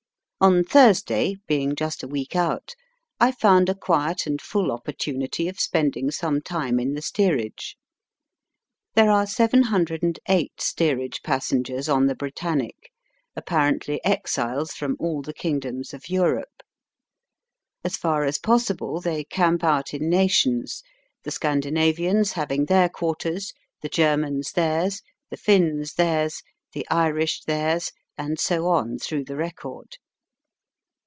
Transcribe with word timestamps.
On 0.43 0.63
Thursday, 0.63 1.35
being 1.45 1.75
just 1.75 2.01
a 2.01 2.07
week 2.07 2.35
out, 2.35 2.73
I 3.19 3.31
found 3.31 3.69
a 3.69 3.75
quiet 3.75 4.25
and 4.25 4.41
full 4.41 4.71
opportunity 4.71 5.47
of 5.47 5.59
spending 5.59 6.09
some 6.09 6.41
time 6.41 6.79
in 6.79 6.95
the 6.95 7.03
steerage. 7.03 7.77
There 8.95 9.11
are 9.11 9.27
708 9.27 10.51
steerage 10.59 11.21
passengers 11.21 11.87
on 11.87 12.07
the 12.07 12.15
Britannic^ 12.15 12.87
apparently 13.35 14.03
exiles 14.03 14.71
from 14.73 14.95
all 14.99 15.21
the 15.21 15.35
kingdoms 15.35 15.93
of 15.93 16.09
Europe. 16.09 16.63
As 17.83 17.95
far 17.95 18.23
as 18.23 18.39
possible, 18.39 18.99
they 18.99 19.25
camp 19.25 19.63
out 19.63 19.93
in 19.93 20.09
nations, 20.09 20.81
the 21.21 21.29
Scandinavians 21.29 22.31
having 22.31 22.65
their 22.65 22.89
quarters, 22.89 23.53
the 23.83 23.89
Germans 23.89 24.53
theirs, 24.53 25.03
the 25.29 25.37
Finns 25.37 25.93
theirs, 25.93 26.41
the 26.73 26.87
Irish 26.89 27.41
theirs, 27.43 27.91
and 28.17 28.39
so 28.39 28.65
on 28.67 28.97
through 28.97 29.25
the 29.25 29.37
record. 29.37 29.97